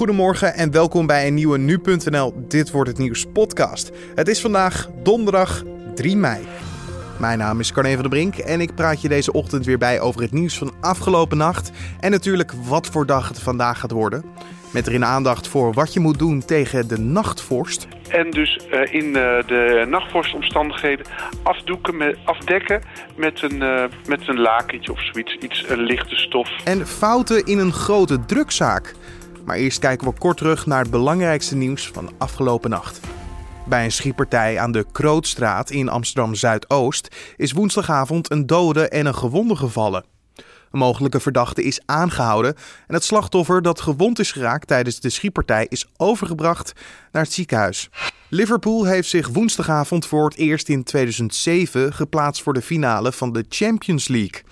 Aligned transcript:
Goedemorgen 0.00 0.54
en 0.54 0.70
welkom 0.70 1.06
bij 1.06 1.26
een 1.26 1.34
nieuwe 1.34 1.58
Nu.nl 1.58 2.34
Dit 2.48 2.70
Wordt 2.70 2.90
Het 2.90 2.98
Nieuws 2.98 3.26
podcast. 3.32 3.90
Het 4.14 4.28
is 4.28 4.40
vandaag 4.40 4.88
donderdag 5.02 5.62
3 5.94 6.16
mei. 6.16 6.46
Mijn 7.18 7.38
naam 7.38 7.60
is 7.60 7.72
Carne 7.72 7.92
van 7.92 8.00
der 8.00 8.10
Brink 8.10 8.36
en 8.36 8.60
ik 8.60 8.74
praat 8.74 9.02
je 9.02 9.08
deze 9.08 9.32
ochtend 9.32 9.66
weer 9.66 9.78
bij 9.78 10.00
over 10.00 10.20
het 10.20 10.32
nieuws 10.32 10.58
van 10.58 10.72
afgelopen 10.80 11.36
nacht. 11.36 11.70
En 12.00 12.10
natuurlijk 12.10 12.52
wat 12.52 12.86
voor 12.86 13.06
dag 13.06 13.28
het 13.28 13.40
vandaag 13.40 13.80
gaat 13.80 13.90
worden. 13.90 14.24
Met 14.72 14.86
erin 14.86 15.04
aandacht 15.04 15.48
voor 15.48 15.72
wat 15.72 15.92
je 15.92 16.00
moet 16.00 16.18
doen 16.18 16.44
tegen 16.44 16.88
de 16.88 16.98
nachtvorst. 16.98 17.88
En 18.08 18.30
dus 18.30 18.60
uh, 18.72 18.94
in 18.94 19.06
uh, 19.06 19.12
de 19.46 19.86
nachtvorstomstandigheden 19.88 21.06
afdoeken 21.42 21.96
met, 21.96 22.16
afdekken 22.24 22.82
met 23.16 23.42
een, 23.42 23.62
uh, 23.62 23.84
met 24.06 24.28
een 24.28 24.40
lakentje 24.40 24.92
of 24.92 25.04
zoiets. 25.04 25.36
Iets, 25.40 25.68
een 25.68 25.80
lichte 25.80 26.16
stof. 26.16 26.50
En 26.64 26.86
fouten 26.86 27.44
in 27.44 27.58
een 27.58 27.72
grote 27.72 28.24
drukzaak. 28.24 28.94
Maar 29.44 29.56
eerst 29.56 29.78
kijken 29.78 30.06
we 30.06 30.18
kort 30.18 30.36
terug 30.36 30.66
naar 30.66 30.80
het 30.80 30.90
belangrijkste 30.90 31.56
nieuws 31.56 31.88
van 31.88 32.10
afgelopen 32.18 32.70
nacht. 32.70 33.00
Bij 33.66 33.84
een 33.84 33.92
schietpartij 33.92 34.58
aan 34.58 34.72
de 34.72 34.86
Krootstraat 34.92 35.70
in 35.70 35.88
Amsterdam 35.88 36.34
Zuidoost 36.34 37.16
is 37.36 37.52
woensdagavond 37.52 38.30
een 38.30 38.46
dode 38.46 38.88
en 38.88 39.06
een 39.06 39.14
gewonde 39.14 39.56
gevallen. 39.56 40.04
Een 40.70 40.78
mogelijke 40.78 41.20
verdachte 41.20 41.62
is 41.62 41.80
aangehouden 41.86 42.54
en 42.86 42.94
het 42.94 43.04
slachtoffer 43.04 43.62
dat 43.62 43.80
gewond 43.80 44.18
is 44.18 44.32
geraakt 44.32 44.66
tijdens 44.66 45.00
de 45.00 45.10
schietpartij 45.10 45.66
is 45.68 45.86
overgebracht 45.96 46.72
naar 47.12 47.22
het 47.22 47.32
ziekenhuis. 47.32 47.88
Liverpool 48.28 48.84
heeft 48.84 49.08
zich 49.08 49.28
woensdagavond 49.28 50.06
voor 50.06 50.24
het 50.24 50.36
eerst 50.36 50.68
in 50.68 50.82
2007 50.84 51.92
geplaatst 51.92 52.42
voor 52.42 52.52
de 52.52 52.62
finale 52.62 53.12
van 53.12 53.32
de 53.32 53.44
Champions 53.48 54.08
League. 54.08 54.42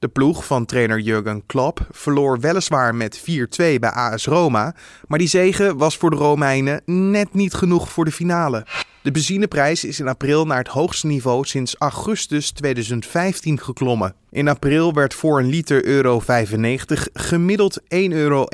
De 0.00 0.08
ploeg 0.08 0.46
van 0.46 0.64
trainer 0.64 0.98
Jurgen 0.98 1.46
Klopp 1.46 1.86
verloor 1.90 2.40
weliswaar 2.40 2.94
met 2.94 3.20
4-2 3.20 3.22
bij 3.56 3.90
AS 3.90 4.24
Roma, 4.24 4.74
maar 5.06 5.18
die 5.18 5.28
zege 5.28 5.76
was 5.76 5.96
voor 5.96 6.10
de 6.10 6.16
Romeinen 6.16 6.82
net 6.84 7.34
niet 7.34 7.54
genoeg 7.54 7.90
voor 7.90 8.04
de 8.04 8.12
finale. 8.12 8.66
De 9.02 9.10
benzineprijs 9.10 9.84
is 9.84 10.00
in 10.00 10.08
april 10.08 10.46
naar 10.46 10.58
het 10.58 10.68
hoogste 10.68 11.06
niveau 11.06 11.44
sinds 11.44 11.76
augustus 11.78 12.50
2015 12.50 13.60
geklommen. 13.60 14.14
In 14.30 14.48
april 14.48 14.92
werd 14.92 15.14
voor 15.14 15.38
een 15.38 15.48
liter 15.48 15.84
euro 15.84 16.20
95 16.20 17.08
gemiddeld 17.12 17.80
1,61 17.80 17.86
euro 18.10 18.46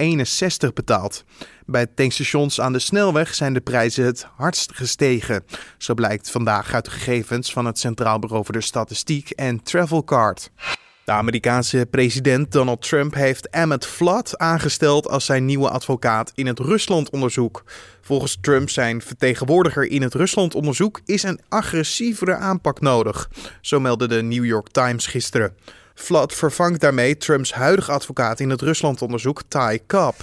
betaald. 0.75 1.25
Bij 1.67 1.87
tankstations 1.87 2.61
aan 2.61 2.73
de 2.73 2.79
snelweg 2.79 3.35
zijn 3.35 3.53
de 3.53 3.61
prijzen 3.61 4.05
het 4.05 4.27
hardst 4.37 4.73
gestegen. 4.75 5.45
Zo 5.79 5.95
blijkt 5.95 6.31
vandaag 6.31 6.75
uit 6.75 6.89
gegevens 6.89 7.53
van 7.53 7.67
het 7.67 7.79
Centraal 7.79 8.19
Bureau 8.19 8.45
voor 8.45 8.55
de 8.55 8.61
Statistiek 8.61 9.31
en 9.31 9.63
Travelcard. 9.63 10.51
De 11.07 11.13
Amerikaanse 11.13 11.87
president 11.91 12.53
Donald 12.53 12.83
Trump 12.83 13.15
heeft 13.15 13.49
Emmett 13.51 13.87
Flood 13.87 14.39
aangesteld 14.39 15.09
als 15.09 15.25
zijn 15.25 15.45
nieuwe 15.45 15.71
advocaat 15.71 16.33
in 16.35 16.47
het 16.47 16.59
Ruslandonderzoek. 16.59 17.65
Volgens 18.01 18.39
Trump 18.41 18.71
zijn 18.71 19.03
vertegenwoordiger 19.03 19.85
in 19.85 20.03
het 20.03 20.15
Ruslandonderzoek 20.15 21.01
is 21.05 21.23
een 21.23 21.41
agressievere 21.49 22.35
aanpak 22.35 22.81
nodig, 22.81 23.31
zo 23.61 23.81
meldde 23.81 24.09
de 24.09 24.23
New 24.23 24.45
York 24.45 24.69
Times 24.69 25.07
gisteren. 25.07 25.57
Flood 25.95 26.35
vervangt 26.35 26.81
daarmee 26.81 27.17
Trumps 27.17 27.53
huidige 27.53 27.93
advocaat 27.93 28.41
in 28.41 28.51
het 28.51 28.61
Ruslandonderzoek, 28.61 29.43
Ty 29.49 29.79
Cobb. 29.87 30.21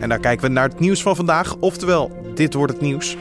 En 0.00 0.08
daar 0.08 0.20
kijken 0.20 0.46
we 0.46 0.52
naar 0.52 0.68
het 0.68 0.80
nieuws 0.80 1.02
van 1.02 1.16
vandaag, 1.16 1.56
oftewel, 1.56 2.32
dit 2.34 2.54
wordt 2.54 2.72
het 2.72 2.82
nieuws. 2.82 3.16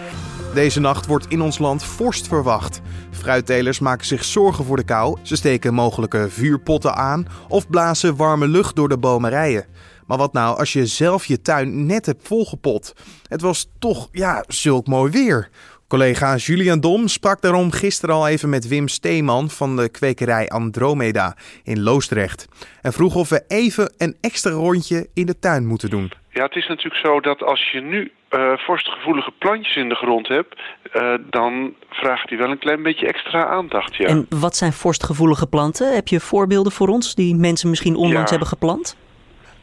Deze 0.55 0.79
nacht 0.79 1.05
wordt 1.05 1.27
in 1.27 1.41
ons 1.41 1.57
land 1.57 1.83
vorst 1.83 2.27
verwacht. 2.27 2.81
Fruittelers 3.11 3.79
maken 3.79 4.05
zich 4.05 4.23
zorgen 4.23 4.65
voor 4.65 4.77
de 4.77 4.85
kou. 4.85 5.17
Ze 5.21 5.35
steken 5.35 5.73
mogelijke 5.73 6.29
vuurpotten 6.29 6.95
aan 6.95 7.27
of 7.47 7.69
blazen 7.69 8.15
warme 8.15 8.47
lucht 8.47 8.75
door 8.75 8.89
de 8.89 8.97
bomerijen. 8.97 9.65
Maar 10.07 10.17
wat 10.17 10.33
nou 10.33 10.57
als 10.57 10.73
je 10.73 10.85
zelf 10.85 11.25
je 11.25 11.41
tuin 11.41 11.85
net 11.85 12.05
hebt 12.05 12.27
volgepot? 12.27 12.93
Het 13.27 13.41
was 13.41 13.69
toch, 13.79 14.09
ja, 14.11 14.43
zulk 14.47 14.87
mooi 14.87 15.11
weer. 15.11 15.49
Collega 15.87 16.35
Julian 16.35 16.79
Dom 16.79 17.07
sprak 17.07 17.41
daarom 17.41 17.71
gisteren 17.71 18.15
al 18.15 18.27
even 18.27 18.49
met 18.49 18.67
Wim 18.67 18.87
Steeman 18.87 19.49
van 19.49 19.75
de 19.75 19.89
kwekerij 19.89 20.47
Andromeda 20.47 21.35
in 21.63 21.81
Loosdrecht. 21.81 22.47
En 22.81 22.93
vroeg 22.93 23.15
of 23.15 23.29
we 23.29 23.43
even 23.47 23.93
een 23.97 24.15
extra 24.21 24.51
rondje 24.51 25.07
in 25.13 25.25
de 25.25 25.39
tuin 25.39 25.65
moeten 25.65 25.89
doen. 25.89 26.11
Ja, 26.29 26.43
het 26.43 26.55
is 26.55 26.67
natuurlijk 26.67 27.05
zo 27.05 27.19
dat 27.19 27.43
als 27.43 27.71
je 27.71 27.81
nu 27.81 28.11
uh, 28.31 28.57
vorstgevoelige 28.57 29.31
plantjes 29.37 29.75
in 29.75 29.89
de 29.89 29.95
grond 29.95 30.27
hebt, 30.27 30.59
uh, 30.93 31.13
dan 31.29 31.73
vraagt 31.89 32.29
die 32.29 32.37
wel 32.37 32.51
een 32.51 32.59
klein 32.59 32.83
beetje 32.83 33.07
extra 33.07 33.45
aandacht. 33.45 33.95
Ja. 33.95 34.07
En 34.07 34.25
wat 34.29 34.55
zijn 34.55 34.73
vorstgevoelige 34.73 35.47
planten? 35.47 35.93
Heb 35.93 36.07
je 36.07 36.19
voorbeelden 36.19 36.71
voor 36.71 36.87
ons 36.87 37.15
die 37.15 37.35
mensen 37.35 37.69
misschien 37.69 37.95
onlangs 37.95 38.21
ja, 38.21 38.29
hebben 38.29 38.47
geplant? 38.47 38.97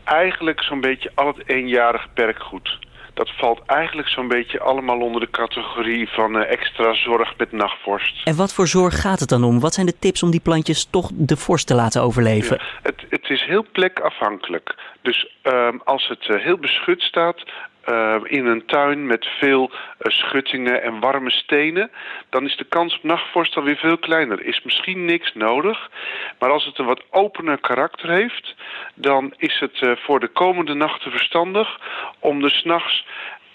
Eigenlijk 0.05 0.63
zo'n 0.63 0.81
beetje 0.81 1.11
al 1.15 1.27
het 1.27 1.49
eenjarig 1.49 2.07
perkgoed. 2.15 2.79
Dat 3.15 3.31
valt 3.37 3.61
eigenlijk 3.67 4.09
zo'n 4.09 4.29
beetje 4.29 4.61
allemaal 4.61 5.01
onder 5.01 5.21
de 5.21 5.31
categorie 5.31 6.09
van 6.09 6.37
uh, 6.37 6.51
extra 6.51 6.95
zorg 6.95 7.37
met 7.37 7.53
nachtvorst. 7.53 8.27
En 8.27 8.37
wat 8.37 8.55
voor 8.55 8.67
zorg 8.67 9.01
gaat 9.01 9.21
het 9.21 9.29
dan 9.29 9.45
om? 9.45 9.61
Wat 9.61 9.75
zijn 9.75 9.87
de 9.87 9.99
tips 9.99 10.23
om 10.23 10.31
die 10.31 10.41
plantjes 10.41 10.85
toch 10.85 11.11
de 11.15 11.37
vorst 11.37 11.67
te 11.67 11.75
laten 11.75 12.03
overleven? 12.03 12.57
Ja, 12.57 12.65
het, 12.83 13.05
het, 13.09 13.31
is 13.31 13.45
heel 13.45 13.67
plekafhankelijk. 13.73 14.75
Dus 15.03 15.37
um, 15.43 15.81
als 15.85 16.09
het 16.09 16.29
uh, 16.29 16.43
heel 16.43 16.59
beschut 16.59 17.03
staat, 17.03 17.43
uh, 17.89 18.17
in 18.25 18.47
een 18.47 18.67
tuin 18.67 19.07
met 19.07 19.27
veel 19.27 19.71
uh, 19.71 20.13
schuttingen 20.13 20.83
en 20.83 21.01
warme 21.01 21.31
stenen, 21.31 21.91
dan 22.31 22.45
is 22.45 22.57
de 22.57 22.65
kans 22.65 22.97
op 22.97 23.03
nachtvorst 23.03 23.57
alweer 23.57 23.77
veel 23.77 23.99
kleiner. 23.99 24.45
Is 24.45 24.63
misschien 24.63 25.05
niks 25.05 25.35
nodig, 25.35 25.91
maar 26.39 26.51
als 26.51 26.65
het 26.65 26.79
een 26.79 26.87
wat 26.87 27.03
opener 27.11 27.61
karakter 27.61 28.11
heeft, 28.11 28.55
dan 28.95 29.35
is 29.37 29.59
het 29.61 29.81
uh, 29.81 29.93
voor 29.97 30.21
de 30.21 30.29
komende 30.29 30.75
nachten 30.75 31.11
verstandig 31.11 31.81
om 32.19 32.45
er 32.45 32.51
s'nachts 32.51 33.07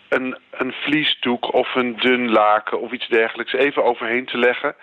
een, 0.10 0.38
een 0.52 0.72
vliesdoek 0.72 1.54
of 1.54 1.76
een 1.76 1.96
dun 2.00 2.32
laken 2.32 2.82
of 2.82 2.92
iets 2.92 3.08
dergelijks 3.08 3.54
even 3.54 3.84
overheen 3.84 4.26
te 4.26 4.38
leggen. 4.38 4.76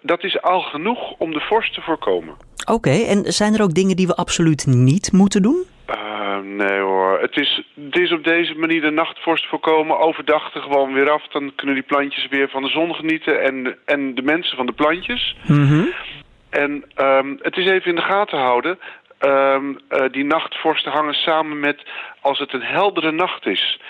dat 0.00 0.24
is 0.24 0.42
al 0.42 0.60
genoeg 0.60 1.12
om 1.18 1.32
de 1.32 1.40
vorst 1.40 1.74
te 1.74 1.80
voorkomen. 1.80 2.34
Oké, 2.62 2.72
okay, 2.72 3.06
en 3.06 3.32
zijn 3.32 3.54
er 3.54 3.62
ook 3.62 3.74
dingen 3.74 3.96
die 3.96 4.06
we 4.06 4.14
absoluut 4.14 4.66
niet 4.66 5.12
moeten 5.12 5.42
doen? 5.42 5.64
Uh, 5.90 6.21
nee 6.42 6.80
hoor, 6.80 7.20
het 7.20 7.36
is, 7.36 7.62
het 7.84 7.98
is 7.98 8.12
op 8.12 8.24
deze 8.24 8.54
manier 8.54 8.80
de 8.80 8.90
nachtvorst 8.90 9.46
voorkomen. 9.48 9.98
Overdag 9.98 10.54
er 10.54 10.62
gewoon 10.62 10.92
weer 10.92 11.10
af, 11.10 11.28
dan 11.28 11.52
kunnen 11.54 11.74
die 11.74 11.84
plantjes 11.84 12.28
weer 12.28 12.48
van 12.48 12.62
de 12.62 12.68
zon 12.68 12.94
genieten 12.94 13.42
en, 13.42 13.76
en 13.84 14.14
de 14.14 14.22
mensen 14.22 14.56
van 14.56 14.66
de 14.66 14.72
plantjes. 14.72 15.36
Mm 15.46 15.66
-hmm. 15.66 15.92
En 16.50 16.84
um, 16.96 17.38
het 17.42 17.56
is 17.56 17.66
even 17.66 17.90
in 17.90 17.96
de 17.96 18.02
gaten 18.02 18.38
houden. 18.38 18.78
Um, 19.20 19.78
uh, 19.90 20.04
die 20.10 20.24
nachtvorsten 20.24 20.92
hangen 20.92 21.14
samen 21.14 21.60
met 21.60 21.82
als 22.20 22.38
het 22.38 22.52
een 22.52 22.62
heldere 22.62 23.12
nacht 23.12 23.46
is. 23.46 23.80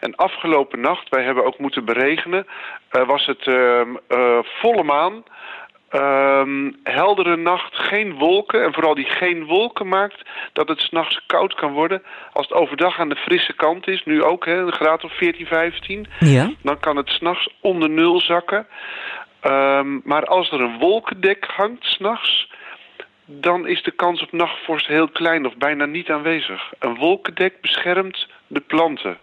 En 0.00 0.14
afgelopen 0.14 0.80
nacht, 0.80 1.08
wij 1.08 1.24
hebben 1.24 1.44
ook 1.44 1.58
moeten 1.58 1.84
beregenen, 1.84 2.46
uh, 2.92 3.06
was 3.06 3.26
het 3.26 3.46
uh, 3.46 3.80
volle 4.42 4.82
maan... 4.82 5.22
Um, 5.94 6.76
heldere 6.82 7.36
nacht, 7.36 7.76
geen 7.76 8.14
wolken. 8.14 8.64
En 8.64 8.72
vooral 8.72 8.94
die 8.94 9.04
geen 9.04 9.44
wolken 9.44 9.88
maakt 9.88 10.22
dat 10.52 10.68
het 10.68 10.80
s'nachts 10.80 11.20
koud 11.26 11.54
kan 11.54 11.72
worden. 11.72 12.02
Als 12.32 12.48
het 12.48 12.56
overdag 12.56 12.98
aan 12.98 13.08
de 13.08 13.16
frisse 13.16 13.52
kant 13.52 13.88
is, 13.88 14.04
nu 14.04 14.22
ook, 14.22 14.44
hè, 14.44 14.56
een 14.56 14.72
graad 14.72 15.04
of 15.04 15.12
14, 15.16 15.46
15. 15.46 16.06
Ja. 16.18 16.50
Dan 16.62 16.80
kan 16.80 16.96
het 16.96 17.08
s'nachts 17.08 17.48
onder 17.60 17.90
nul 17.90 18.20
zakken. 18.20 18.66
Um, 19.42 20.00
maar 20.04 20.24
als 20.24 20.52
er 20.52 20.60
een 20.60 20.78
wolkendek 20.78 21.44
hangt 21.44 21.84
s'nachts, 21.84 22.50
dan 23.24 23.66
is 23.66 23.82
de 23.82 23.90
kans 23.90 24.22
op 24.22 24.32
nachtvorst 24.32 24.86
heel 24.86 25.08
klein 25.08 25.46
of 25.46 25.56
bijna 25.56 25.84
niet 25.84 26.10
aanwezig. 26.10 26.72
Een 26.78 26.94
wolkendek 26.94 27.60
beschermt 27.60 28.28
de 28.46 28.60
planten. 28.60 29.18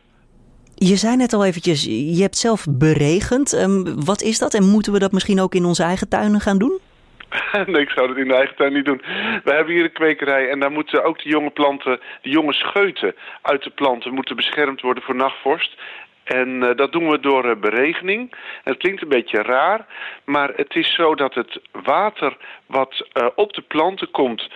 Je 0.90 0.96
zei 0.96 1.16
net 1.16 1.34
al 1.34 1.46
eventjes, 1.46 1.84
je 2.18 2.22
hebt 2.22 2.38
zelf 2.38 2.66
beregend. 2.70 3.54
Um, 3.54 4.06
wat 4.06 4.22
is 4.22 4.40
dat 4.40 4.54
en 4.54 4.70
moeten 4.70 4.94
we 4.94 5.00
dat 5.00 5.12
misschien 5.12 5.42
ook 5.42 5.56
in 5.56 5.66
onze 5.66 5.84
eigen 5.84 6.10
tuinen 6.10 6.40
gaan 6.40 6.58
doen? 6.58 6.80
nee, 7.68 7.82
ik 7.82 7.90
zou 7.90 8.08
dat 8.08 8.18
in 8.18 8.28
de 8.28 8.36
eigen 8.36 8.56
tuin 8.56 8.74
niet 8.74 8.86
doen. 8.86 9.02
We 9.44 9.52
hebben 9.54 9.74
hier 9.74 9.84
een 9.84 9.92
kwekerij 9.92 10.50
en 10.50 10.60
daar 10.60 10.72
moeten 10.72 11.04
ook 11.04 11.24
de 11.24 11.30
jonge 11.30 11.50
planten, 11.50 12.00
de 12.22 12.30
jonge 12.30 12.54
scheuten 12.54 13.16
uit 13.42 13.64
de 13.64 13.70
planten 13.70 14.14
moeten 14.14 14.36
beschermd 14.36 14.82
worden 14.82 15.04
voor 15.04 15.16
nachtvorst. 15.16 15.76
En 16.24 16.50
uh, 16.50 16.76
dat 16.76 16.92
doen 16.92 17.10
we 17.10 17.20
door 17.20 17.46
uh, 17.46 17.56
beregening. 17.56 18.36
Het 18.64 18.78
klinkt 18.78 19.02
een 19.02 19.08
beetje 19.08 19.42
raar, 19.42 19.86
maar 20.24 20.52
het 20.56 20.76
is 20.76 20.94
zo 20.94 21.16
dat 21.16 21.34
het 21.34 21.60
water 21.84 22.38
wat 22.66 23.08
uh, 23.14 23.28
op 23.36 23.54
de 23.54 23.62
planten 23.62 24.12
komt, 24.12 24.50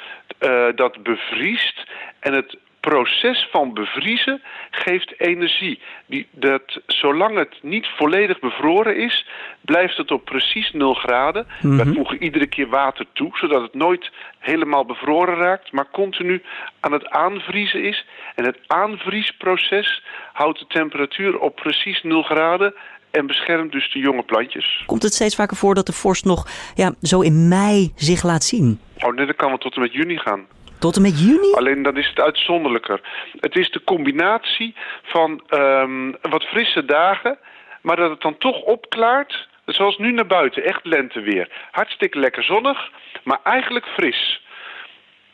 dat 0.75 1.03
bevriest 1.03 1.83
en 2.19 2.33
het 2.33 2.57
proces 2.89 3.47
van 3.51 3.73
bevriezen 3.73 4.41
geeft 4.71 5.13
energie. 5.17 5.79
Die, 6.05 6.27
dat, 6.31 6.81
zolang 6.87 7.37
het 7.37 7.55
niet 7.61 7.87
volledig 7.97 8.39
bevroren 8.39 8.97
is, 8.97 9.27
blijft 9.61 9.97
het 9.97 10.11
op 10.11 10.25
precies 10.25 10.71
0 10.71 10.93
graden. 10.93 11.47
Mm 11.61 11.69
-hmm. 11.69 11.77
We 11.77 11.93
voegen 11.93 12.23
iedere 12.23 12.47
keer 12.47 12.67
water 12.67 13.05
toe, 13.13 13.29
zodat 13.33 13.61
het 13.61 13.73
nooit 13.73 14.11
helemaal 14.39 14.85
bevroren 14.85 15.35
raakt, 15.35 15.71
maar 15.71 15.89
continu 15.91 16.41
aan 16.79 16.91
het 16.91 17.09
aanvriezen 17.09 17.83
is. 17.83 18.05
En 18.35 18.45
het 18.45 18.59
aanvriesproces 18.67 20.03
houdt 20.33 20.59
de 20.59 20.67
temperatuur 20.67 21.39
op 21.39 21.55
precies 21.55 22.03
0 22.03 22.23
graden 22.23 22.73
en 23.11 23.27
beschermt 23.27 23.71
dus 23.71 23.91
de 23.93 23.99
jonge 23.99 24.23
plantjes. 24.23 24.83
Komt 24.85 25.03
het 25.03 25.13
steeds 25.13 25.35
vaker 25.35 25.57
voor 25.57 25.75
dat 25.75 25.85
de 25.85 25.93
vorst 25.93 26.25
nog 26.25 26.47
ja, 26.75 26.93
zo 27.01 27.21
in 27.21 27.47
mei 27.47 27.91
zich 27.95 28.23
laat 28.23 28.43
zien? 28.43 28.79
Oh 28.99 29.15
nee, 29.15 29.25
dat 29.25 29.35
kan 29.35 29.49
wel 29.49 29.57
tot 29.57 29.75
en 29.75 29.81
met 29.81 29.93
juni 29.93 30.17
gaan. 30.17 30.45
Tot 30.79 30.95
en 30.95 31.01
met 31.01 31.19
juni? 31.19 31.53
Alleen 31.53 31.83
dan 31.83 31.97
is 31.97 32.07
het 32.07 32.19
uitzonderlijker. 32.19 33.01
Het 33.39 33.55
is 33.57 33.71
de 33.71 33.83
combinatie 33.83 34.75
van 35.03 35.41
ehm, 35.47 36.11
wat 36.21 36.43
frisse 36.43 36.85
dagen, 36.85 37.37
maar 37.81 37.95
dat 37.95 38.09
het 38.09 38.21
dan 38.21 38.37
toch 38.37 38.61
opklaart. 38.61 39.47
Zoals 39.65 39.97
nu 39.97 40.11
naar 40.11 40.27
buiten, 40.27 40.63
echt 40.63 40.85
lenteweer. 40.85 41.49
Hartstikke 41.71 42.19
lekker 42.19 42.43
zonnig, 42.43 42.89
maar 43.23 43.39
eigenlijk 43.43 43.85
fris. 43.85 44.41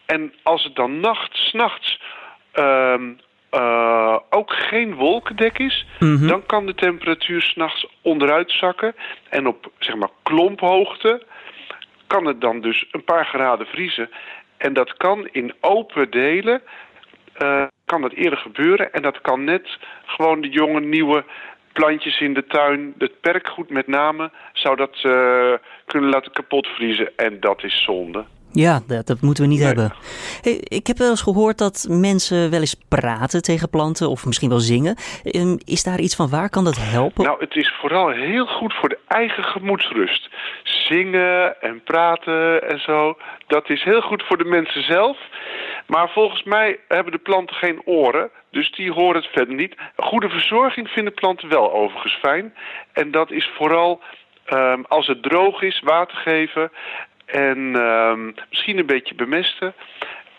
En 0.05 0.33
als 0.43 0.63
het 0.63 0.75
dan 0.75 0.99
nachts, 0.99 1.47
s'nachts 1.49 1.99
um, 2.53 3.19
uh, 3.51 4.17
ook 4.29 4.53
geen 4.53 4.95
wolkendek 4.95 5.57
is, 5.59 5.85
Mhm. 5.99 6.27
dan 6.27 6.45
kan 6.45 6.65
de 6.65 6.75
temperatuur 6.75 7.41
s'nachts 7.41 7.85
onderuit 8.01 8.51
zakken. 8.51 8.95
En 9.29 9.47
op 9.47 9.71
zeg 9.79 9.95
maar 9.95 10.09
klomphoogte 10.23 11.23
kan 12.07 12.25
het 12.25 12.41
dan 12.41 12.61
dus 12.61 12.85
een 12.91 13.03
paar 13.03 13.25
graden 13.25 13.65
vriezen. 13.67 14.09
En 14.61 14.73
dat 14.73 14.97
kan 14.97 15.27
in 15.31 15.53
open 15.59 16.09
delen, 16.09 16.61
eh, 17.33 17.63
kan 17.85 18.01
dat 18.01 18.13
eerder 18.13 18.39
gebeuren. 18.39 18.93
En 18.93 19.01
dat 19.01 19.21
kan 19.21 19.43
net 19.43 19.77
gewoon 20.05 20.41
de 20.41 20.49
jonge 20.49 20.79
nieuwe 20.79 21.23
plantjes 21.73 22.21
in 22.21 22.33
de 22.33 22.45
tuin, 22.45 22.93
het 22.97 23.19
perkgoed 23.21 23.69
met 23.69 23.87
name, 23.87 24.31
zou 24.53 24.75
dat 24.75 24.95
eh, 24.95 25.53
kunnen 25.85 26.09
laten 26.09 26.31
kapotvriezen. 26.31 27.11
En 27.15 27.39
dat 27.39 27.63
is 27.63 27.83
zonde. 27.83 28.25
Ja, 28.53 28.79
dat, 28.87 29.07
dat 29.07 29.21
moeten 29.21 29.43
we 29.43 29.49
niet 29.49 29.59
Nee. 29.59 29.67
hebben. 29.67 29.93
Hey, 30.41 30.53
ik 30.63 30.87
heb 30.87 30.97
wel 30.97 31.09
eens 31.09 31.21
gehoord 31.21 31.57
dat 31.57 31.85
mensen 31.89 32.49
wel 32.49 32.59
eens 32.59 32.75
praten 32.89 33.41
tegen 33.41 33.69
planten 33.69 34.09
of 34.09 34.25
misschien 34.25 34.49
wel 34.49 34.59
zingen. 34.59 34.95
Ehm, 35.23 35.57
Is 35.65 35.83
daar 35.83 35.99
iets 35.99 36.15
van 36.15 36.29
waar? 36.29 36.49
Kan 36.49 36.63
dat 36.63 36.77
helpen? 36.79 37.23
Nou, 37.23 37.39
het 37.39 37.55
is 37.55 37.73
vooral 37.81 38.09
heel 38.09 38.45
goed 38.45 38.73
voor 38.73 38.89
de 38.89 38.99
eigen 39.07 39.43
gemoedsrust. 39.43 40.29
Zingen 40.63 41.61
en 41.61 41.83
praten 41.83 42.69
en 42.69 42.79
zo, 42.79 43.17
dat 43.47 43.69
is 43.69 43.83
heel 43.83 44.01
goed 44.01 44.23
voor 44.27 44.37
de 44.37 44.45
mensen 44.45 44.83
zelf. 44.83 45.17
Maar 45.87 46.09
volgens 46.09 46.43
mij 46.43 46.79
hebben 46.87 47.11
de 47.11 47.17
planten 47.17 47.55
geen 47.55 47.81
oren, 47.85 48.29
dus 48.51 48.71
die 48.71 48.91
horen 48.91 49.21
het 49.21 49.31
verder 49.31 49.55
niet. 49.55 49.75
Goede 49.95 50.29
verzorging 50.29 50.89
vinden 50.89 51.13
planten 51.13 51.49
wel 51.49 51.73
overigens 51.73 52.17
fijn. 52.21 52.53
En 52.93 53.11
dat 53.11 53.31
is 53.31 53.49
vooral 53.57 54.01
ehm, 54.45 54.81
als 54.87 55.07
het 55.07 55.23
droog 55.23 55.61
is, 55.61 55.81
water 55.83 56.17
geven 56.17 56.71
en 57.25 57.75
ehm, 57.75 58.31
misschien 58.49 58.77
een 58.77 58.85
beetje 58.85 59.15
bemesten. 59.15 59.73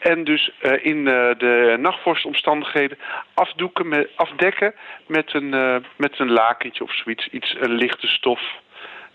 En 0.02 0.25
dus 0.25 0.50
eh, 0.61 0.87
in 0.87 1.08
eh, 1.08 1.38
de 1.38 1.76
nachtvorstomstandigheden 1.79 2.99
afdoeken 3.34 3.88
met, 3.88 4.08
afdekken 4.17 4.75
met 5.06 5.34
een, 5.34 5.55
eh, 5.55 5.76
met 5.96 6.19
een 6.19 6.31
lakentje 6.31 6.84
of 6.84 6.94
zoiets, 6.94 7.29
iets, 7.29 7.56
een 7.61 7.73
lichte 7.73 8.06
stof. 8.06 8.40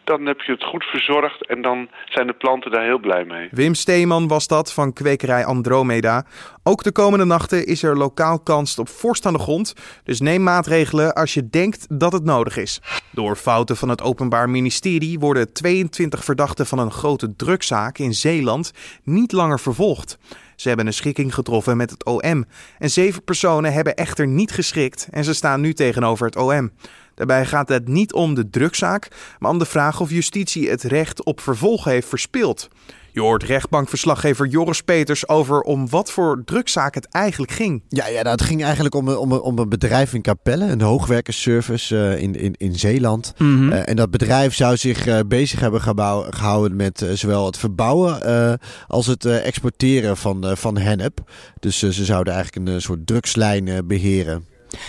Dan 0.07 0.25
heb 0.25 0.41
je 0.41 0.51
het 0.51 0.63
goed 0.63 0.83
verzorgd 0.83 1.47
en 1.47 1.61
dan 1.61 1.89
zijn 2.05 2.27
de 2.27 2.33
planten 2.33 2.71
daar 2.71 2.83
heel 2.83 2.99
blij 2.99 3.25
mee. 3.25 3.47
Wim 3.51 3.73
Steeman 3.73 4.27
was 4.27 4.47
dat 4.47 4.73
van 4.73 4.93
kwekerij 4.93 5.45
Andromeda. 5.45 6.25
Ook 6.63 6.83
de 6.83 6.91
komende 6.91 7.25
nachten 7.25 7.65
is 7.65 7.83
er 7.83 7.97
lokaal 7.97 8.39
kans 8.39 8.79
op 8.79 8.89
vorst 8.89 9.25
aan 9.25 9.33
de 9.33 9.39
grond. 9.39 9.73
Dus 10.03 10.19
neem 10.19 10.43
maatregelen 10.43 11.13
als 11.13 11.33
je 11.33 11.49
denkt 11.49 11.99
dat 11.99 12.11
het 12.11 12.23
nodig 12.23 12.57
is. 12.57 12.81
Door 13.11 13.35
fouten 13.35 13.77
van 13.77 13.89
het 13.89 14.01
Openbaar 14.01 14.49
Ministerie 14.49 15.19
worden 15.19 15.53
22 15.53 16.23
verdachten 16.23 16.65
van 16.65 16.79
een 16.79 16.91
grote 16.91 17.35
drugszaak 17.35 17.97
in 17.97 18.13
Zeeland 18.13 18.73
niet 19.03 19.31
langer 19.31 19.59
vervolgd. 19.59 20.17
Ze 20.55 20.67
hebben 20.67 20.87
een 20.87 20.93
schikking 20.93 21.33
getroffen 21.33 21.77
met 21.77 21.89
het 21.89 22.05
OM. 22.05 22.45
En 22.77 22.89
zeven 22.89 23.23
personen 23.23 23.73
hebben 23.73 23.95
echter 23.95 24.27
niet 24.27 24.51
geschikt 24.51 25.07
en 25.11 25.23
ze 25.23 25.33
staan 25.33 25.61
nu 25.61 25.73
tegenover 25.73 26.25
het 26.25 26.35
OM. 26.35 26.71
Daarbij 27.17 27.45
gaat 27.45 27.69
het 27.69 27.87
niet 27.87 28.13
om 28.13 28.33
de 28.33 28.49
drugszaak, 28.49 29.07
maar 29.39 29.51
om 29.51 29.59
de 29.59 29.65
vraag 29.65 29.99
of 30.01 30.09
justitie 30.09 30.69
het 30.69 30.83
recht 30.83 31.23
op 31.23 31.41
vervolg 31.41 31.83
heeft 31.83 32.07
verspeeld. 32.07 32.67
Je 33.11 33.23
hoort 33.23 33.43
rechtbankverslaggever 33.43 34.47
Joris 34.47 34.81
Peters 34.81 35.27
over 35.29 35.61
om 35.61 35.89
wat 35.89 36.11
voor 36.11 36.41
drugszaak 36.45 36.95
het 36.95 37.07
eigenlijk 37.09 37.51
ging. 37.51 37.83
Ja, 37.89 38.07
ja 38.07 38.21
nou, 38.21 38.29
het 38.35 38.41
ging 38.41 38.63
eigenlijk 38.63 38.95
om, 38.95 39.07
een- 39.07 39.17
om, 39.17 39.31
een- 39.31 39.41
om 39.41 39.59
een 39.59 39.69
bedrijf 39.69 40.13
in 40.13 40.21
Capelle, 40.21 40.65
een 40.65 40.81
hoogwerkersservice 40.81 41.97
eh, 41.97 42.21
in, 42.21 42.35
in, 42.35 42.53
in 42.57 42.75
Zeeland. 42.79 43.33
Mhm. 43.37 43.71
Eh, 43.71 43.89
en 43.89 43.95
dat 43.95 44.11
bedrijf 44.11 44.55
zou 44.55 44.77
zich 44.77 45.07
eh, 45.07 45.19
bezig 45.27 45.59
hebben 45.59 45.81
gehouden 45.81 46.75
met 46.77 47.05
zowel 47.13 47.45
het 47.45 47.57
verbouwen 47.57 48.21
eh, 48.23 48.53
als 48.87 49.05
het 49.07 49.25
exporteren 49.25 50.17
van, 50.17 50.45
eh, 50.47 50.55
van 50.55 50.77
hennep. 50.77 51.19
Dus 51.59 51.77
ze 51.77 51.91
zouden 51.91 52.33
eigenlijk 52.33 52.67
een 52.69 52.81
soort 52.81 53.07
drugslijn 53.07 53.67
eh, 53.67 53.77
beheren. 53.85 54.45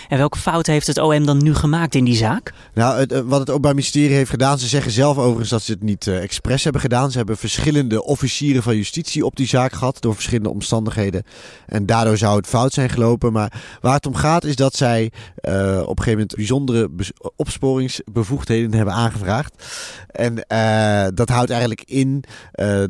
En 0.09 0.17
welke 0.17 0.37
fouten 0.37 0.73
heeft 0.73 0.87
het 0.87 0.97
OM 0.97 1.25
dan 1.25 1.43
nu 1.43 1.53
gemaakt 1.53 1.95
in 1.95 2.03
die 2.03 2.15
zaak? 2.15 2.53
Nou, 2.73 2.99
het, 2.99 3.11
eh, 3.11 3.19
wat 3.25 3.39
het 3.39 3.49
Openbaar 3.49 3.73
Ministerie 3.73 4.15
heeft 4.15 4.29
gedaan, 4.29 4.59
ze 4.59 4.67
zeggen 4.67 4.91
zelf 4.91 5.17
overigens 5.17 5.49
dat 5.49 5.61
ze 5.61 5.71
het 5.71 5.83
niet 5.83 6.07
eh, 6.07 6.21
expres 6.21 6.63
hebben 6.63 6.81
gedaan. 6.81 7.11
Ze 7.11 7.17
hebben 7.17 7.37
verschillende 7.37 8.03
officieren 8.03 8.63
van 8.63 8.75
justitie 8.75 9.25
op 9.25 9.35
die 9.35 9.47
zaak 9.47 9.73
gehad 9.73 10.01
door 10.01 10.13
verschillende 10.13 10.49
omstandigheden. 10.49 11.23
En 11.65 11.85
daardoor 11.85 12.17
zou 12.17 12.37
het 12.37 12.47
fout 12.47 12.73
zijn 12.73 12.89
gelopen. 12.89 13.33
Maar 13.33 13.61
waar 13.81 13.93
het 13.93 14.05
om 14.05 14.15
gaat 14.15 14.43
is 14.43 14.55
dat 14.55 14.75
zij 14.75 15.11
eh, 15.35 15.79
op 15.81 15.97
een 15.97 16.03
gegeven 16.03 16.11
moment 16.11 16.35
bijzondere 16.35 16.89
opsporingsbevoegdheden 17.35 18.73
hebben 18.73 18.93
aangevraagd. 18.93 19.63
En 20.09 20.35
dat 21.15 21.29
houdt 21.29 21.49
eigenlijk 21.49 21.83
in 21.85 22.23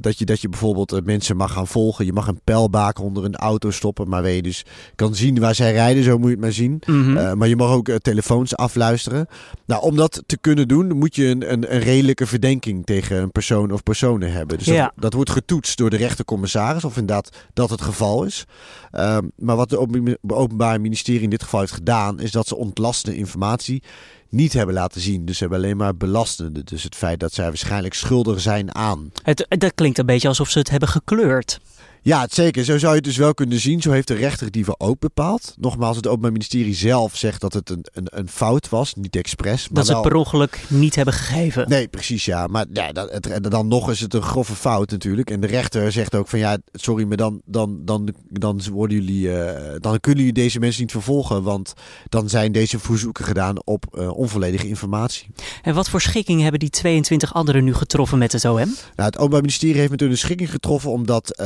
dat, 0.01 0.17
je, 0.17 0.25
dat 0.25 0.41
je 0.41 0.49
bijvoorbeeld 0.49 1.05
mensen 1.05 1.37
mag 1.37 1.51
gaan 1.51 1.67
volgen. 1.67 2.05
Je 2.05 2.13
mag 2.13 2.27
een 2.27 2.41
pijlbaken 2.43 3.03
onder 3.03 3.23
een 3.25 3.35
auto 3.35 3.71
stoppen, 3.71 4.09
maar 4.09 4.21
waar 4.21 4.31
je 4.31 4.41
dus 4.41 4.65
kan 4.95 5.15
zien 5.15 5.39
waar 5.39 5.55
zij 5.55 5.71
rijden, 5.71 6.03
zo 6.03 6.17
moet 6.17 6.25
je 6.25 6.31
het 6.31 6.39
maar 6.39 6.51
zien. 6.51 6.78
Mhm. 6.87 7.17
Eh, 7.17 7.33
maar 7.33 7.47
je 7.47 7.55
mag 7.55 7.71
ook 7.71 7.87
eh, 7.89 7.95
telefoons 7.95 8.55
afluisteren. 8.55 9.27
Nou, 9.65 9.81
om 9.81 9.95
dat 9.95 10.23
te 10.25 10.37
kunnen 10.37 10.67
doen, 10.67 10.97
moet 10.97 11.15
je 11.15 11.25
een, 11.27 11.51
een, 11.51 11.73
een 11.73 11.79
redelijke 11.81 12.25
verdenking 12.25 12.85
tegen 12.85 13.17
een 13.17 13.31
persoon 13.31 13.71
of 13.71 13.83
personen 13.83 14.31
hebben. 14.31 14.57
Dus 14.57 14.67
Ja. 14.67 14.83
dat, 14.83 14.91
dat 14.95 15.13
wordt 15.13 15.29
getoetst 15.29 15.77
door 15.77 15.89
de 15.89 15.97
rechtercommissaris, 15.97 16.83
of 16.83 16.97
inderdaad 16.97 17.29
dat 17.53 17.69
het 17.69 17.81
geval 17.81 18.23
is. 18.23 18.45
Ehm, 18.91 19.23
maar 19.35 19.55
wat 19.55 19.69
het 19.69 19.79
Open- 19.79 20.17
Openbaar 20.27 20.81
Ministerie 20.81 21.21
in 21.21 21.29
dit 21.29 21.43
geval 21.43 21.59
heeft 21.59 21.71
gedaan, 21.73 22.19
is 22.19 22.31
dat 22.31 22.47
ze 22.47 22.55
ontlastende 22.55 23.17
informatie 23.17 23.83
niet 24.29 24.53
hebben 24.53 24.75
laten 24.75 25.01
zien. 25.01 25.25
Dus 25.25 25.37
ze 25.37 25.43
hebben 25.43 25.59
alleen 25.63 25.77
maar 25.77 25.95
belastende. 25.95 26.63
Dus 26.63 26.83
het 26.83 26.95
feit 26.95 27.19
dat 27.19 27.33
zij 27.33 27.45
waarschijnlijk 27.45 27.93
schuldig 27.93 28.39
zijn 28.39 28.75
aan. 28.75 29.11
Het, 29.23 29.45
dat 29.49 29.71
klinkt 29.75 29.97
een 29.97 30.05
beetje 30.05 30.27
alsof 30.27 30.49
ze 30.49 30.59
het 30.59 30.69
hebben 30.69 30.89
gekleurd. 30.89 31.59
Ja, 32.01 32.21
het 32.21 32.33
zeker. 32.33 32.63
Zo 32.63 32.77
zou 32.77 32.91
je 32.91 32.97
het 32.97 33.07
dus 33.07 33.17
wel 33.17 33.33
kunnen 33.33 33.59
zien. 33.59 33.81
Zo 33.81 33.91
heeft 33.91 34.07
de 34.07 34.13
rechter 34.13 34.51
die 34.51 34.65
wel 34.65 34.79
ook 34.79 34.99
bepaald. 34.99 35.53
Nogmaals, 35.57 35.95
het 35.95 36.07
Openbaar 36.07 36.31
Ministerie 36.31 36.73
zelf 36.73 37.15
zegt 37.15 37.41
dat 37.41 37.53
het 37.53 37.69
een, 37.69 37.85
een, 37.93 38.07
een 38.09 38.29
fout 38.29 38.69
was, 38.69 38.93
niet 38.93 39.15
expres. 39.15 39.67
Maar 39.67 39.73
Dat 39.73 39.85
ze 39.85 39.91
wel... 39.91 40.01
het 40.01 40.11
per 40.11 40.19
ongeluk 40.19 40.63
niet 40.67 40.95
hebben 40.95 41.13
gegeven. 41.13 41.69
Nee, 41.69 41.87
precies 41.87 42.25
ja. 42.25 42.47
Maar 42.47 42.65
ja, 42.73 42.91
dat, 42.91 43.11
het, 43.11 43.51
dan 43.51 43.67
nog 43.67 43.91
is 43.91 43.99
het 43.99 44.13
een 44.13 44.21
grove 44.21 44.55
fout 44.55 44.91
natuurlijk. 44.91 45.31
En 45.31 45.39
de 45.39 45.47
rechter 45.47 45.91
zegt 45.91 46.15
ook 46.15 46.27
van 46.27 46.39
ja, 46.39 46.57
sorry, 46.71 47.07
maar 47.07 47.17
dan, 47.17 47.41
dan, 47.45 47.85
dan, 47.85 48.13
dan, 48.29 48.61
worden 48.71 48.97
jullie, 48.97 49.33
eh, 49.33 49.75
dan 49.79 49.99
kunnen 49.99 50.19
jullie 50.19 50.41
deze 50.41 50.59
mensen 50.59 50.81
niet 50.81 50.91
vervolgen. 50.91 51.43
Want 51.43 51.73
dan 52.09 52.29
zijn 52.29 52.51
deze 52.51 52.79
verzoeken 52.79 53.25
gedaan 53.25 53.65
op 53.65 53.85
eh, 53.91 54.17
onvolledige 54.17 54.67
informatie. 54.67 55.27
En 55.61 55.73
wat 55.73 55.89
voor 55.89 56.01
schikking 56.01 56.41
hebben 56.41 56.59
die 56.59 56.69
22 56.69 57.33
anderen 57.33 57.63
nu 57.63 57.73
getroffen 57.73 58.17
met 58.17 58.31
het 58.31 58.45
OM? 58.45 58.55
Nou, 58.55 58.73
het 58.95 59.17
Openbaar 59.17 59.41
Ministerie 59.41 59.77
heeft 59.77 59.91
met 59.91 59.99
hun 59.99 60.09
een 60.09 60.17
schikking 60.17 60.51
getroffen 60.51 60.91
omdat 60.91 61.39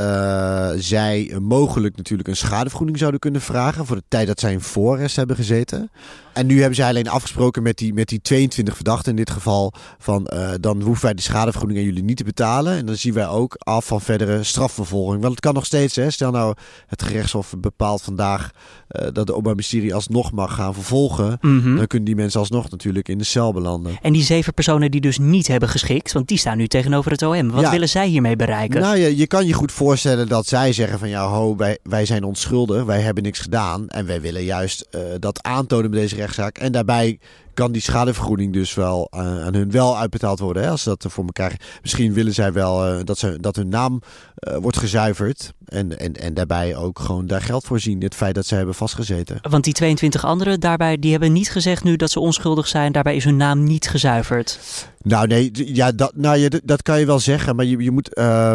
eh, 0.44 0.70
zij 0.76 1.36
mogelijk 1.40 1.96
natuurlijk 1.96 2.28
een 2.28 2.36
schadevergoeding 2.36 2.98
zouden 2.98 3.20
kunnen 3.20 3.40
vragen 3.40 3.86
voor 3.86 3.96
de 3.96 4.02
tijd 4.08 4.26
dat 4.26 4.40
zij 4.40 4.52
in 4.52 4.60
voorarrest 4.60 5.16
hebben 5.16 5.36
gezeten. 5.36 5.90
En 6.34 6.46
nu 6.46 6.58
hebben 6.58 6.74
zij 6.76 6.88
alleen 6.88 7.08
afgesproken 7.08 7.62
met 7.62 7.78
die, 7.78 7.94
met 7.94 8.08
die 8.08 8.20
22 8.20 8.74
verdachten 8.74 9.10
in 9.10 9.16
dit 9.16 9.30
geval 9.30 9.72
van 9.98 10.26
eh, 10.26 10.50
dan 10.60 10.80
hoeven 10.82 11.04
wij 11.04 11.14
de 11.14 11.22
schadevergoeding 11.22 11.80
aan 11.80 11.86
jullie 11.86 12.02
niet 12.04 12.16
te 12.16 12.24
betalen. 12.24 12.76
En 12.76 12.86
dan 12.86 12.96
zien 12.96 13.14
wij 13.14 13.26
ook 13.28 13.54
af 13.58 13.86
van 13.86 14.00
verdere 14.00 14.42
strafvervolging. 14.42 15.20
Want 15.20 15.32
het 15.32 15.40
kan 15.42 15.54
nog 15.54 15.66
steeds, 15.66 15.96
hè. 15.96 16.10
stel 16.10 16.30
nou 16.30 16.54
het 16.86 17.02
gerechtshof 17.02 17.54
bepaalt 17.58 18.02
vandaag 18.02 18.50
eh, 18.88 19.08
dat 19.12 19.26
de 19.26 19.32
Openbaar 19.32 19.54
Ministerie 19.54 19.94
alsnog 19.94 20.32
mag 20.32 20.54
gaan 20.54 20.74
vervolgen. 20.74 21.38
Mhm. 21.40 21.76
Dan 21.76 21.86
kunnen 21.86 22.06
die 22.06 22.16
mensen 22.16 22.40
alsnog 22.40 22.70
natuurlijk 22.70 23.08
in 23.08 23.18
de 23.18 23.24
cel 23.24 23.52
belanden. 23.52 23.98
En 24.02 24.12
die 24.12 24.22
zeven 24.22 24.54
personen 24.54 24.90
die 24.90 25.00
dus 25.00 25.18
niet 25.18 25.46
hebben 25.46 25.68
geschikt, 25.68 26.12
want 26.12 26.28
die 26.28 26.38
staan 26.38 26.56
nu 26.56 26.66
tegenover 26.66 27.10
het 27.10 27.22
OM. 27.22 27.50
Wat 27.50 27.62
Ja. 27.62 27.70
willen 27.70 27.88
zij 27.88 28.06
hiermee 28.08 28.36
bereiken? 28.36 28.80
Nou, 28.80 28.96
je, 28.96 29.16
je 29.16 29.26
kan 29.26 29.46
je 29.46 29.52
goed 29.52 29.72
voorstellen 29.72 30.28
dat 30.28 30.46
zij 30.46 30.72
zeggen 30.72 30.98
van 30.98 31.08
ja, 31.08 31.26
ho, 31.28 31.56
wij, 31.56 31.78
wij 31.82 32.06
zijn 32.06 32.24
onschuldig, 32.24 32.84
wij 32.84 33.00
hebben 33.00 33.22
niks 33.22 33.38
gedaan. 33.38 33.88
En 33.88 34.06
wij 34.06 34.20
willen 34.20 34.44
juist 34.44 34.86
eh, 34.90 35.00
dat 35.18 35.42
aantonen 35.42 35.90
met 35.90 36.00
deze 36.00 36.14
rechtszaak. 36.24 36.58
En 36.58 36.72
daarbij 36.72 37.18
kan 37.54 37.72
die 37.72 37.82
schadevergoeding 37.82 38.52
dus 38.52 38.74
wel 38.74 39.08
eh, 39.10 39.20
aan 39.20 39.54
hun 39.54 39.70
wel 39.70 39.98
uitbetaald 39.98 40.38
worden. 40.38 40.62
Hè, 40.62 40.68
als 40.68 40.82
ze 40.82 40.88
dat 40.88 41.06
voor 41.08 41.24
elkaar. 41.24 41.60
Misschien 41.82 42.12
willen 42.12 42.34
zij 42.34 42.52
wel 42.52 42.86
eh, 42.86 43.04
dat, 43.04 43.18
ze, 43.18 43.38
dat 43.40 43.56
hun 43.56 43.68
naam 43.68 44.02
eh, 44.34 44.56
wordt 44.56 44.78
gezuiverd. 44.78 45.52
En, 45.64 45.98
en, 45.98 46.12
en 46.12 46.34
daarbij 46.34 46.76
ook 46.76 46.98
gewoon 46.98 47.26
daar 47.26 47.42
geld 47.42 47.64
voor 47.64 47.80
zien. 47.80 48.02
Het 48.02 48.14
feit 48.14 48.34
dat 48.34 48.46
ze 48.46 48.54
hebben 48.54 48.74
vastgezeten. 48.74 49.38
Want 49.50 49.64
die 49.64 49.72
22 49.72 50.24
anderen 50.24 50.60
daarbij, 50.60 50.98
die 50.98 51.10
hebben 51.10 51.32
niet 51.32 51.50
gezegd 51.50 51.84
nu 51.84 51.96
dat 51.96 52.10
ze 52.10 52.20
onschuldig 52.20 52.66
zijn. 52.66 52.92
Daarbij 52.92 53.16
is 53.16 53.24
hun 53.24 53.36
naam 53.36 53.64
niet 53.64 53.88
gezuiverd. 53.88 54.58
Nou, 55.02 55.26
nee, 55.26 55.50
ja, 55.52 55.92
dat, 55.92 56.12
nou, 56.16 56.36
ja, 56.38 56.48
d- 56.48 56.60
dat 56.64 56.82
kan 56.82 56.98
je 57.00 57.06
wel 57.06 57.18
zeggen. 57.18 57.56
Maar 57.56 57.64
je, 57.64 57.78
je 57.78 57.90
moet. 57.90 58.10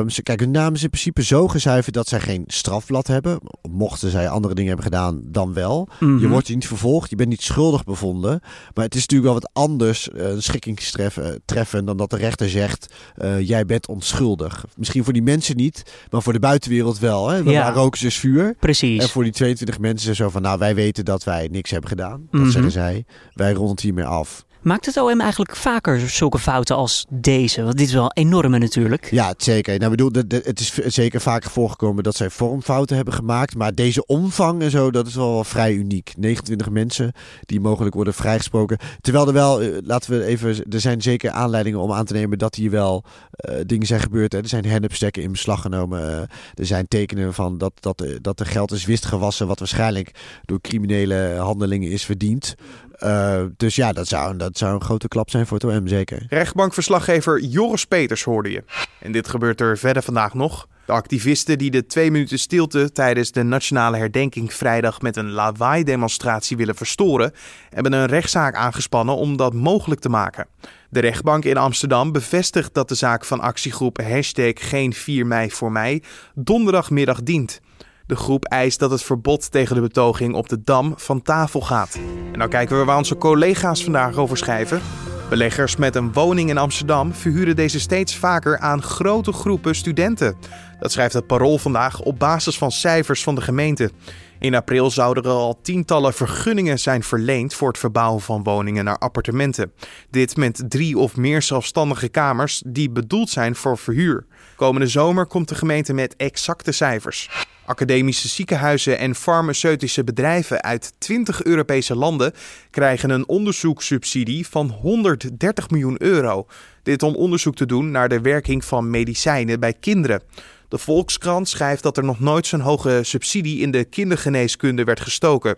ze, 0.08 0.20
kijk, 0.24 0.40
hun 0.40 0.52
naam 0.52 0.74
is 0.74 0.84
in 0.84 0.90
principe 0.90 1.24
zo 1.24 1.48
gezuiverd 1.48 1.96
dat 1.96 2.08
zij 2.08 2.20
geen 2.20 2.44
strafblad 2.48 3.08
hebben. 3.08 3.40
Mochten 3.72 4.12
zij 4.12 4.30
andere 4.30 4.54
dingen 4.54 4.68
hebben 4.74 4.92
gedaan, 4.92 5.22
dan 5.24 5.54
wel. 5.54 5.88
Mhm. 6.00 6.18
Je 6.20 6.28
wordt 6.28 6.50
niet 6.50 6.68
vervolgd, 6.68 7.10
je 7.10 7.16
bent 7.16 7.30
niet 7.30 7.42
schuldig 7.42 7.84
bevonden. 7.84 8.42
Maar 8.74 8.89
het 8.90 8.98
is 8.98 9.08
natuurlijk 9.08 9.32
wel 9.32 9.40
wat 9.40 9.50
anders, 9.54 10.10
een 10.14 10.44
schikkingstreffen 10.44 11.42
treffen, 11.46 11.86
dan 11.86 11.98
dat 11.98 12.10
de 12.10 12.18
rechter 12.18 12.50
zegt: 12.50 12.94
jij 13.40 13.66
bent 13.66 13.88
onschuldig. 13.88 14.66
Misschien 14.78 15.04
voor 15.04 15.14
die 15.14 15.22
mensen 15.22 15.56
niet, 15.56 15.84
maar 16.10 16.22
voor 16.22 16.34
de 16.34 16.40
buitenwereld 16.40 17.00
wel. 17.00 17.30
Hè? 17.30 17.44
Dan 17.44 17.54
ja. 17.54 17.72
roken 17.72 18.00
ze 18.00 18.06
dus 18.06 18.18
vuur. 18.18 18.56
Precies. 18.60 19.04
En 19.04 19.10
voor 19.10 19.24
die 19.24 19.32
22 19.32 19.80
mensen 19.80 20.16
zo 20.16 20.30
van: 20.30 20.42
nou, 20.42 20.60
wij 20.60 20.76
weten 20.76 21.06
dat 21.06 21.24
wij 21.24 21.48
niks 21.52 21.72
hebben 21.72 21.90
gedaan. 21.90 22.28
Dat 22.32 22.42
mhm. 22.42 22.50
zeggen 22.50 22.72
zij. 22.72 23.06
Wij 23.34 23.52
ronden 23.52 23.72
het 23.72 23.82
hiermee 23.82 24.06
af. 24.06 24.46
Maakt 24.62 24.86
het 24.86 24.98
OM 24.98 25.22
eigenlijk 25.22 25.56
vaker 25.56 26.10
zulke 26.10 26.40
fouten 26.40 26.76
als 26.76 27.06
deze? 27.10 27.64
Want 27.64 27.78
dit 27.78 27.88
is 27.88 27.94
wel 27.94 28.12
enorme 28.14 28.58
natuurlijk. 28.58 29.12
Ja, 29.12 29.34
zeker. 29.38 29.78
Nou, 29.78 29.90
bedoel, 29.92 30.12
het 30.28 30.60
is 30.60 30.74
zeker 30.74 31.22
vaker 31.22 31.50
voorgekomen 31.50 32.04
dat 32.04 32.16
zij 32.16 32.30
vormfouten 32.30 32.96
hebben 32.96 33.14
gemaakt. 33.14 33.56
Maar 33.56 33.76
deze 33.76 34.06
omvang 34.06 34.62
en 34.62 34.72
zo, 34.72 34.92
dat 34.92 35.08
is 35.08 35.16
wel, 35.16 35.32
wel 35.32 35.44
vrij 35.44 35.74
uniek. 35.74 36.14
29 36.18 36.70
mensen 36.70 37.12
die 37.46 37.60
mogelijk 37.60 37.96
worden 37.96 38.14
vrijgesproken. 38.14 38.78
Terwijl 39.02 39.28
er 39.28 39.34
wel, 39.34 39.62
eh, 39.62 39.78
laten 39.84 40.12
we 40.12 40.26
even, 40.26 40.66
er 40.70 40.82
zijn 40.82 41.02
zeker 41.02 41.32
aanleidingen 41.32 41.80
om 41.80 41.92
aan 41.92 42.06
te 42.06 42.14
nemen 42.14 42.38
dat 42.38 42.56
hier 42.56 42.72
wel 42.72 43.04
uh, 43.50 43.56
dingen 43.66 43.88
zijn 43.88 44.02
gebeurd. 44.02 44.34
Er 44.34 44.48
zijn 44.48 44.66
hennepstekken 44.66 45.24
in 45.24 45.32
beslag 45.32 45.62
genomen. 45.62 46.02
Uh, 46.02 46.18
er 46.54 46.66
zijn 46.66 46.88
tekenen 46.88 47.34
van 47.34 47.58
dat, 47.58 47.74
dat, 47.80 48.06
dat 48.22 48.40
er 48.40 48.46
geld 48.46 48.72
is 48.72 48.86
wist 48.86 49.06
gewassen, 49.06 49.48
wat 49.48 49.60
waarschijnlijk 49.60 50.12
door 50.46 50.62
criminele 50.62 51.36
handelingen 51.38 51.92
is 51.92 52.06
verdiend. 52.06 52.56
Uh, 53.04 53.42
dus 53.58 53.76
ja, 53.76 53.92
dat 53.92 54.08
zou, 54.08 54.38
dat 54.38 54.58
zou 54.58 54.74
een 54.74 54.82
grote 54.82 55.08
klap 55.08 55.30
zijn 55.30 55.48
voor 55.48 55.58
het 55.58 55.66
OM, 55.66 55.88
zeker. 55.88 56.26
Rechtbankverslaggever 56.30 57.42
Joris 57.42 57.86
Peters 57.86 58.24
hoorde 58.24 58.52
je. 58.52 58.64
En 59.00 59.12
dit 59.12 59.28
gebeurt 59.28 59.62
er 59.62 59.78
verder 59.78 60.04
vandaag 60.04 60.34
nog. 60.34 60.68
De 60.86 60.96
activisten 60.96 61.58
die 61.58 61.72
de 61.72 61.86
twee 61.86 62.12
minuten 62.12 62.40
stilte 62.40 62.92
tijdens 62.92 63.32
de 63.32 63.44
nationale 63.44 63.98
herdenking 63.98 64.54
vrijdag 64.54 65.02
met 65.02 65.18
een 65.18 65.32
lawaai-demonstratie 65.32 66.58
willen 66.58 66.76
verstoren, 66.76 67.34
hebben 67.70 67.94
een 67.94 68.06
rechtszaak 68.06 68.56
aangespannen 68.56 69.16
om 69.16 69.38
dat 69.38 69.54
mogelijk 69.54 70.02
te 70.02 70.10
maken. 70.10 70.48
De 70.90 71.00
rechtbank 71.00 71.46
in 71.46 71.58
Amsterdam 71.58 72.12
bevestigt 72.12 72.74
dat 72.74 72.88
de 72.88 72.96
zaak 72.96 73.26
van 73.26 73.40
actiegroep 73.40 73.98
hashtag 73.98 74.54
geen 74.56 74.94
4 74.94 75.28
mei 75.28 75.52
voor 75.52 75.72
mij 75.72 76.04
donderdagmiddag 76.34 77.24
dient. 77.24 77.62
De 78.10 78.16
groep 78.16 78.46
eist 78.46 78.80
dat 78.80 78.92
het 78.92 79.04
verbod 79.04 79.52
tegen 79.52 79.76
de 79.76 79.82
betoging 79.82 80.34
op 80.34 80.50
de 80.50 80.64
Dam 80.64 80.94
van 80.98 81.22
tafel 81.22 81.62
gaat. 81.62 82.00
En 82.32 82.38
nou 82.38 82.50
kijken 82.50 82.80
we 82.80 82.86
waar 82.86 82.98
onze 82.98 83.18
collega's 83.18 83.84
vandaag 83.84 84.16
over 84.16 84.38
schrijven. 84.38 84.82
Beleggers 85.30 85.76
met 85.76 85.96
een 85.96 86.14
woning 86.14 86.50
in 86.50 86.58
Amsterdam 86.58 87.14
verhuren 87.14 87.56
deze 87.56 87.80
steeds 87.80 88.16
vaker 88.16 88.60
aan 88.60 88.82
grote 88.82 89.32
groepen 89.32 89.76
studenten. 89.76 90.36
Dat 90.80 90.92
schrijft 90.92 91.14
het 91.14 91.28
Parool 91.28 91.58
vandaag 91.58 92.02
op 92.02 92.20
basis 92.20 92.58
van 92.58 92.72
cijfers 92.72 93.24
van 93.24 93.36
de 93.36 93.42
gemeente. 93.42 93.92
In 94.40 94.56
april 94.56 94.92
zouden 94.92 95.24
er 95.24 95.30
al 95.30 95.60
tientallen 95.62 96.14
vergunningen 96.14 96.80
zijn 96.80 97.04
verleend 97.04 97.54
voor 97.54 97.68
het 97.68 97.78
verbouwen 97.78 98.22
van 98.22 98.44
woningen 98.44 98.84
naar 98.84 98.98
appartementen. 98.98 99.72
Dit 100.10 100.38
met 100.38 100.64
drie 100.68 100.98
of 100.98 101.16
meer 101.16 101.42
zelfstandige 101.42 102.08
kamers 102.08 102.64
die 102.66 102.90
bedoeld 102.90 103.30
zijn 103.30 103.56
voor 103.56 103.78
verhuur. 103.78 104.26
Komende 104.56 104.88
zomer 104.88 105.26
komt 105.26 105.50
de 105.50 105.56
gemeente 105.56 105.94
met 105.94 106.16
exacte 106.16 106.72
cijfers. 106.72 107.30
Academische 107.70 108.28
ziekenhuizen 108.28 108.98
en 108.98 109.16
farmaceutische 109.16 110.04
bedrijven 110.04 110.64
uit 110.64 110.94
20 110.98 111.44
Europese 111.44 111.96
landen 111.96 112.34
krijgen 112.70 113.10
een 113.10 113.28
onderzoekssubsidie 113.28 114.48
van 114.48 114.70
130 114.70 115.70
miljoen 115.70 115.96
euro. 116.04 116.48
Dit 116.84 117.04
om 117.04 117.16
onderzoek 117.16 117.56
te 117.56 117.66
doen 117.66 117.92
naar 117.92 118.10
de 118.10 118.22
werking 118.22 118.66
van 118.66 118.90
medicijnen 118.90 119.60
bij 119.60 119.74
kinderen. 119.74 120.22
De 120.68 120.78
Volkskrant 120.78 121.50
schrijft 121.50 121.84
dat 121.84 121.98
er 121.98 122.04
nog 122.04 122.20
nooit 122.20 122.48
zo'n 122.48 122.60
hoge 122.60 123.00
subsidie 123.04 123.60
in 123.60 123.72
de 123.72 123.84
kindergeneeskunde 123.84 124.84
werd 124.84 125.00
gestoken. 125.00 125.56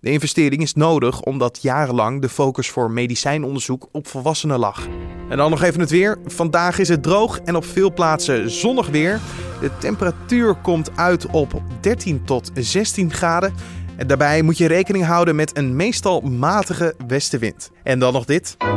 De 0.00 0.10
investering 0.10 0.62
is 0.62 0.74
nodig 0.74 1.20
omdat 1.20 1.58
jarenlang 1.62 2.20
de 2.20 2.28
focus 2.28 2.70
voor 2.70 2.90
medicijnonderzoek 2.90 3.88
op 3.92 4.06
volwassenen 4.06 4.58
lag. 4.58 4.88
En 5.34 5.40
dan 5.40 5.50
nog 5.50 5.62
even 5.62 5.80
het 5.80 5.90
weer. 5.90 6.18
Vandaag 6.26 6.78
is 6.78 6.88
het 6.88 7.02
droog 7.02 7.40
en 7.44 7.56
op 7.56 7.64
veel 7.64 7.92
plaatsen 7.92 8.50
zonnig 8.50 8.88
weer. 8.88 9.20
De 9.60 9.70
temperatuur 9.78 10.54
komt 10.54 10.96
uit 10.96 11.26
op 11.26 11.62
13 11.80 12.24
tot 12.24 12.50
16 12.54 13.12
graden. 13.12 13.54
En 13.96 14.06
daarbij 14.06 14.42
moet 14.42 14.58
je 14.58 14.66
rekening 14.66 15.04
houden 15.04 15.36
met 15.36 15.56
een 15.56 15.76
meestal 15.76 16.20
matige 16.20 16.94
westenwind. 17.06 17.70
En 17.82 17.98
dan 17.98 18.12
nog 18.12 18.24
dit. 18.24 18.56
Hallo 18.58 18.74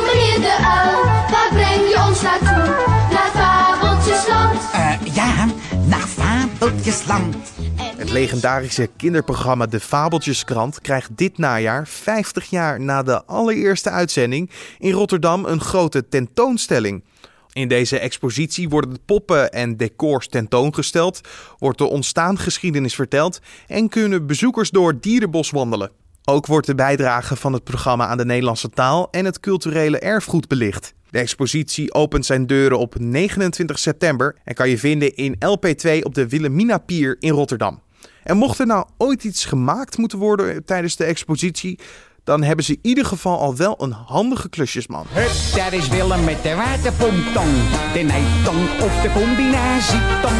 meneer 0.00 0.40
de 0.40 0.56
uil, 0.60 1.04
waar 1.30 1.48
breng 1.52 1.88
je 1.88 2.04
ons 2.08 2.22
naartoe? 2.22 2.74
Naar 3.10 3.30
Fabeltjesland. 3.34 4.60
Uh, 4.74 4.92
ja, 5.14 5.46
naar 5.86 6.06
Fabeltjesland. 6.06 7.55
Het 7.96 8.10
legendarische 8.10 8.88
kinderprogramma 8.96 9.66
De 9.66 9.80
Fabeltjeskrant 9.80 10.80
krijgt 10.80 11.16
dit 11.16 11.38
najaar, 11.38 11.88
50 11.88 12.50
jaar 12.50 12.80
na 12.80 13.02
de 13.02 13.24
allereerste 13.24 13.90
uitzending, 13.90 14.50
in 14.78 14.92
Rotterdam 14.92 15.44
een 15.44 15.60
grote 15.60 16.08
tentoonstelling. 16.08 17.04
In 17.52 17.68
deze 17.68 17.98
expositie 17.98 18.68
worden 18.68 18.90
de 18.90 19.00
poppen 19.04 19.52
en 19.52 19.76
decors 19.76 20.28
tentoongesteld, 20.28 21.20
wordt 21.58 21.78
de 21.78 21.84
ontstaansgeschiedenis 21.84 22.94
verteld 22.94 23.40
en 23.66 23.88
kunnen 23.88 24.26
bezoekers 24.26 24.70
door 24.70 25.00
dierenbos 25.00 25.50
wandelen. 25.50 25.90
Ook 26.24 26.46
wordt 26.46 26.66
de 26.66 26.74
bijdrage 26.74 27.36
van 27.36 27.52
het 27.52 27.64
programma 27.64 28.06
aan 28.06 28.16
de 28.16 28.24
Nederlandse 28.24 28.70
taal 28.70 29.08
en 29.10 29.24
het 29.24 29.40
culturele 29.40 29.98
erfgoed 29.98 30.48
belicht. 30.48 30.94
De 31.10 31.18
expositie 31.18 31.94
opent 31.94 32.26
zijn 32.26 32.46
deuren 32.46 32.78
op 32.78 32.98
29 32.98 33.78
september 33.78 34.36
en 34.44 34.54
kan 34.54 34.68
je 34.68 34.78
vinden 34.78 35.14
in 35.14 35.34
LP2 35.34 36.00
op 36.02 36.14
de 36.14 36.28
Wilhelmina 36.28 36.78
Pier 36.78 37.16
in 37.20 37.32
Rotterdam. 37.32 37.84
En 38.26 38.36
mocht 38.36 38.58
er 38.58 38.66
nou 38.66 38.86
ooit 38.96 39.24
iets 39.24 39.44
gemaakt 39.44 39.98
moeten 39.98 40.18
worden 40.18 40.64
tijdens 40.64 40.96
de 40.96 41.04
expositie, 41.04 41.78
dan 42.24 42.42
hebben 42.42 42.64
ze 42.64 42.72
in 42.72 42.78
ieder 42.82 43.04
geval 43.04 43.38
al 43.38 43.56
wel 43.56 43.82
een 43.82 43.92
handige 43.92 44.48
klusjesman. 44.48 45.06
Hup, 45.08 45.56
daar 45.56 45.72
is 45.72 45.88
Willem 45.88 46.24
met 46.24 46.42
de 46.42 46.54
waterpomptong. 46.54 47.50
De 47.92 48.00
nijtong 48.00 48.82
of 48.82 49.02
de 49.02 49.10
combinatietong. 49.12 50.36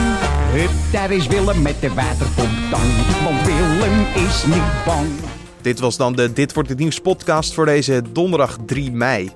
Hup, 0.52 0.92
daar 0.92 1.10
is 1.10 1.26
Willem 1.26 1.62
met 1.62 1.80
de 1.80 1.94
waterpomptong. 1.94 2.90
Want 3.24 3.46
Willem 3.46 4.26
is 4.26 4.44
niet 4.46 4.84
bang. 4.84 5.08
Dit 5.60 5.80
was 5.80 5.96
dan 5.96 6.12
de 6.12 6.32
Dit 6.32 6.54
Wordt 6.54 6.68
Het 6.68 6.78
Nieuws 6.78 7.00
podcast 7.00 7.54
voor 7.54 7.66
deze 7.66 8.02
donderdag 8.12 8.58
3 8.66 8.92
mei. 8.92 9.32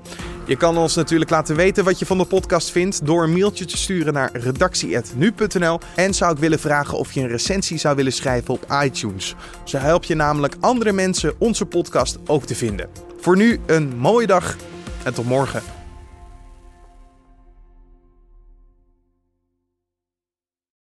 Je 0.51 0.57
kan 0.57 0.77
ons 0.77 0.95
natuurlijk 0.95 1.31
laten 1.31 1.57
weten 1.57 1.85
wat 1.85 1.99
je 1.99 2.07
van 2.07 2.19
de 2.19 2.25
podcast 2.25 2.71
vindt 2.71 3.07
door 3.07 3.23
een 3.23 3.33
mailtje 3.33 3.65
te 3.65 3.77
sturen 3.77 4.13
naar 4.13 4.31
redactie.nu.nl. 4.33 5.81
En 5.97 6.15
zou 6.15 6.33
ik 6.33 6.39
willen 6.39 6.59
vragen 6.59 6.99
of 6.99 7.13
je 7.13 7.21
een 7.21 7.29
recensie 7.29 7.79
zou 7.79 7.97
willen 7.97 8.13
schrijven 8.13 8.55
op 8.55 8.67
iTunes. 8.83 9.35
Zo 9.65 9.79
help 9.79 10.05
je 10.05 10.15
namelijk 10.15 10.55
andere 10.61 10.93
mensen 10.93 11.35
onze 11.39 11.67
podcast 11.67 12.19
ook 12.27 12.45
te 12.45 12.55
vinden. 12.55 12.89
Voor 13.21 13.37
nu 13.37 13.61
een 13.67 13.97
mooie 13.97 14.27
dag 14.27 14.57
en 15.03 15.15
tot 15.15 15.27
morgen. 15.27 15.80